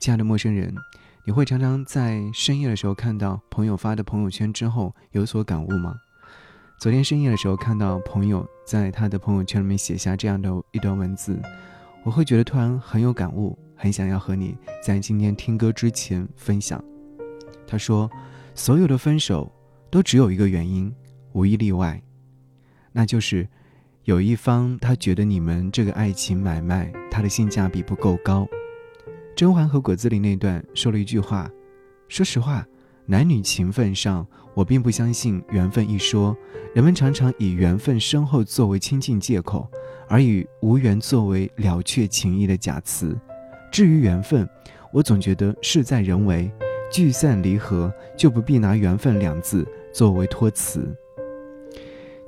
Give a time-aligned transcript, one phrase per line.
[0.00, 0.74] 亲爱的陌生人，
[1.26, 5.94] 你会常常在深夜的时候看到朋友发的朋友圈之后有所感悟吗？
[6.78, 11.38] 昨天深夜的时候看到朋友在他的朋友圈里面写下这样的一段文字，
[12.02, 16.82] 我会觉得突然很有感悟，很想要和你在今天听歌之前分享。
[17.66, 18.10] 他说
[18.56, 19.52] ：“所有的分手
[19.90, 20.90] 都只有一个原因，
[21.32, 22.02] 无一例外，
[22.90, 23.46] 那就是
[24.04, 28.48] 有一方他觉得你们这个爱情买卖，他的性价比不够高。”
[29.40, 31.50] 甄嬛和果子狸那段说了一句话
[32.08, 32.62] ：“说实话，
[33.06, 36.36] 男女情分上，我并不相信缘分一说。
[36.74, 39.66] 人们常常以缘分深厚作为亲近借口，
[40.10, 43.18] 而以无缘作为了却情谊的假词。
[43.72, 44.46] 至于缘分，
[44.92, 46.52] 我总觉得事在人为。”
[46.92, 50.94] 聚散离合就不必拿缘分两字作为托词。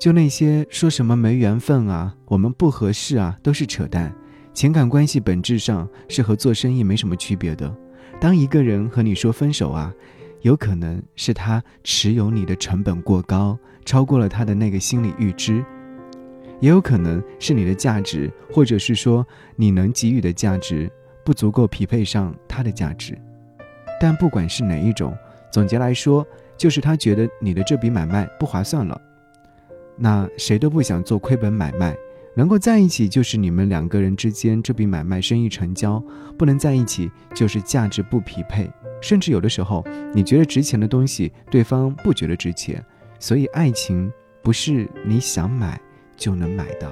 [0.00, 4.14] 就那些说什么没缘分啊，我们不合适啊，都是扯淡。
[4.54, 7.74] 情感关系本质上是和做生意没什么区别的。
[8.20, 9.92] 当一个人和你说分手啊，
[10.42, 15.62] 有可能是他持有你的成本过高，超过了他的那个心理预知；
[16.60, 19.26] 也有可能是你的价值，或者是说
[19.56, 20.90] 你能给予的价值
[21.24, 23.18] 不足够匹配上他的价值。
[24.00, 25.16] 但不管是哪一种，
[25.50, 26.26] 总结来说，
[26.56, 29.00] 就是他觉得你的这笔买卖不划算了。
[29.96, 31.96] 那谁都不想做亏本买卖，
[32.34, 36.02] 能够在一起就是你们两个人之间这笔买卖生意成交，
[36.38, 38.70] 不能在一起就是价值不匹配。
[39.02, 42.82] 甚至有的时候，你觉得值钱的东西，对方不觉得值钱。
[43.18, 44.10] 所以，爱情
[44.42, 45.78] 不是你想买
[46.16, 46.90] 就能买的。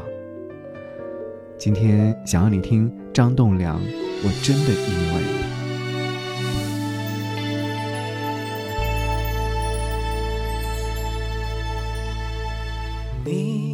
[1.56, 5.22] 今天想要你听张栋梁，我真的以为
[13.24, 13.69] 你。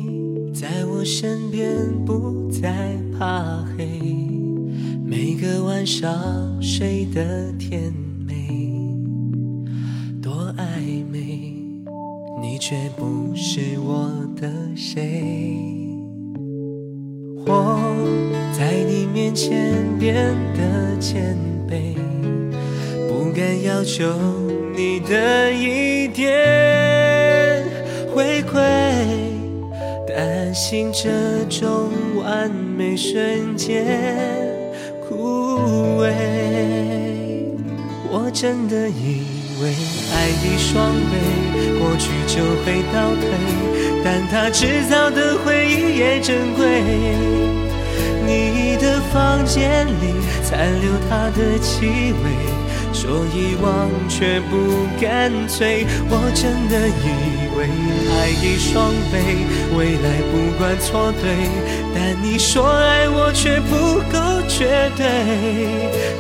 [1.06, 1.70] 身边
[2.04, 3.86] 不再怕黑，
[5.04, 7.92] 每个晚上睡得甜
[8.26, 8.34] 美，
[10.20, 11.54] 多暧昧，
[12.42, 15.22] 你却不是我的谁。
[17.47, 17.78] 我
[18.52, 21.36] 在你面前变得谦
[21.70, 21.94] 卑，
[23.08, 24.12] 不敢要求
[24.76, 26.56] 你的一点
[30.56, 31.11] 担心这
[31.50, 33.84] 种完美瞬间
[35.06, 36.09] 枯萎，
[38.11, 39.21] 我真的以
[39.61, 39.69] 为
[40.15, 41.12] 爱已双倍，
[41.78, 43.28] 过去就会倒退，
[44.03, 46.81] 但它制造的回忆也珍贵。
[48.25, 52.66] 你的房间里残留它的气味。
[52.96, 57.04] 说遗忘却不干脆，我真的以
[57.54, 57.68] 为
[58.10, 59.44] 爱已双倍，
[59.76, 61.46] 未来不管错对，
[61.94, 64.16] 但你说爱我却不够
[64.48, 65.04] 绝对，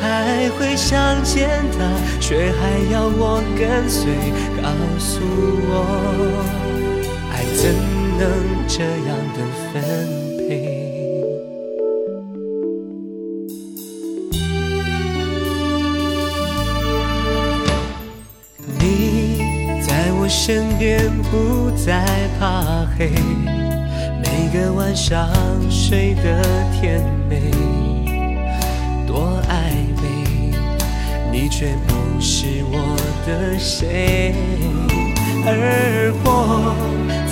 [0.02, 0.92] 还会想
[1.24, 1.78] 见他，
[2.20, 4.12] 却还要我跟随，
[4.60, 5.22] 告诉
[5.72, 5.72] 我，
[7.32, 7.72] 爱怎
[8.18, 8.28] 能
[8.68, 9.40] 这样的
[9.72, 10.95] 分配？
[20.28, 22.04] 身边不再
[22.38, 23.10] 怕黑，
[24.20, 25.28] 每个晚上
[25.70, 26.42] 睡得
[26.72, 27.52] 甜美，
[29.06, 29.70] 多暧
[30.02, 30.52] 昧，
[31.30, 34.34] 你却不是我的谁。
[35.48, 36.74] 而我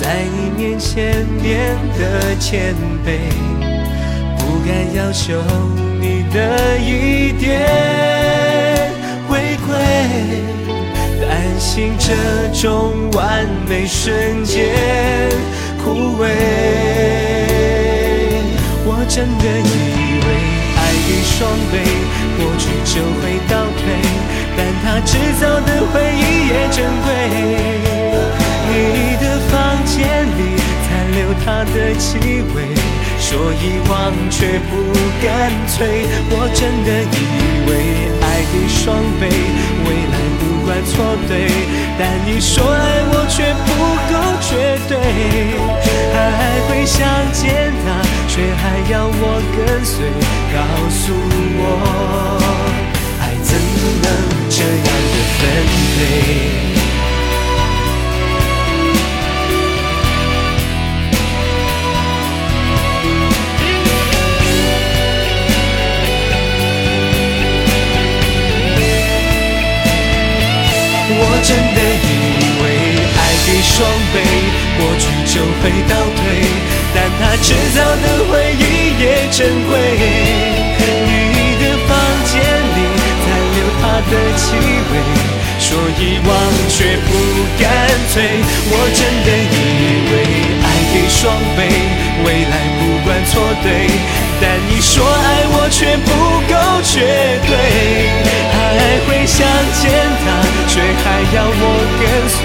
[0.01, 2.73] 在你面前变得谦
[3.05, 3.19] 卑，
[4.37, 5.41] 不敢要求
[5.99, 7.67] 你的一点
[9.27, 10.54] 回馈。
[11.55, 12.11] 担心这
[12.51, 14.75] 种完美瞬间
[15.81, 16.27] 枯萎，
[18.83, 20.27] 我真的以为
[20.75, 21.79] 爱已双倍，
[22.35, 23.87] 过去就会倒退，
[24.57, 27.07] 但它制造的回忆也珍贵。
[28.67, 29.95] 你的房间
[30.35, 32.19] 里残留它的气
[32.53, 32.67] 味，
[33.17, 33.31] 说
[33.63, 34.75] 遗忘却不
[35.23, 37.23] 干脆，我真的以
[37.69, 37.71] 为
[38.19, 39.23] 爱已双倍，
[39.85, 40.19] 未来
[40.83, 41.47] 错对，
[41.97, 43.67] 但你说爱我却不
[44.11, 44.97] 够绝对，
[46.13, 46.99] 还会想
[47.31, 47.85] 见他，
[48.27, 49.95] 却还要我跟随，
[50.53, 50.57] 告
[50.89, 51.13] 诉
[51.57, 51.61] 我，
[53.21, 53.49] 爱怎
[54.01, 54.07] 能
[54.49, 55.41] 这样的分
[55.95, 55.99] 配？
[71.47, 72.11] 真的以
[72.59, 72.63] 为
[73.13, 74.15] 爱给双倍，
[74.77, 76.19] 过去就会倒退，
[76.95, 78.63] 但它制造的回忆
[78.99, 79.37] 也珍
[79.69, 79.71] 贵。
[80.79, 81.29] 你
[81.61, 81.93] 的房
[82.25, 82.79] 间里
[83.21, 84.43] 残留他的气
[84.89, 84.93] 味，
[85.59, 85.69] 说
[85.99, 86.29] 遗忘
[86.67, 87.09] 却不
[87.61, 87.63] 干
[88.09, 88.13] 脆。
[88.67, 89.55] 我真的以
[90.09, 90.13] 为
[90.65, 91.21] 爱给双
[91.55, 91.69] 倍，
[92.25, 93.67] 未来不管错对，
[94.41, 96.09] 但你说爱我却不
[96.51, 97.53] 够绝对。
[98.55, 99.45] 还会想
[99.81, 99.83] 见
[100.23, 100.25] 他，
[100.75, 101.63] 却还要我
[102.03, 102.44] 跟随，